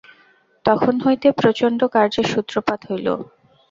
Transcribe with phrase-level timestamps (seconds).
[0.65, 3.07] তখন হইতে প্রচণ্ড কার্যের সূত্রপাত হইল।